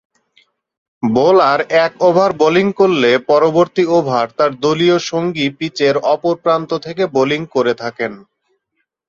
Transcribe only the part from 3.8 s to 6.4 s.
over তার দলীয় সঙ্গী পিচের অপর